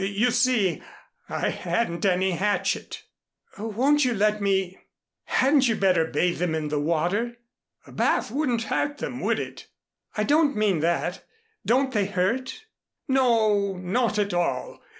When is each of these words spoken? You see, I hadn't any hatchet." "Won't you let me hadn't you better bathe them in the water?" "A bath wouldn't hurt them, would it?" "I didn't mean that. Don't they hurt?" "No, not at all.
You 0.03 0.31
see, 0.31 0.81
I 1.29 1.49
hadn't 1.49 2.07
any 2.07 2.31
hatchet." 2.31 3.03
"Won't 3.59 4.03
you 4.03 4.15
let 4.15 4.41
me 4.41 4.79
hadn't 5.25 5.67
you 5.67 5.75
better 5.75 6.05
bathe 6.05 6.39
them 6.39 6.55
in 6.55 6.69
the 6.69 6.79
water?" 6.79 7.37
"A 7.85 7.91
bath 7.91 8.31
wouldn't 8.31 8.63
hurt 8.63 8.97
them, 8.97 9.19
would 9.19 9.37
it?" 9.39 9.67
"I 10.17 10.23
didn't 10.23 10.55
mean 10.55 10.79
that. 10.79 11.23
Don't 11.67 11.93
they 11.93 12.07
hurt?" 12.07 12.65
"No, 13.07 13.77
not 13.77 14.17
at 14.17 14.33
all. 14.33 14.81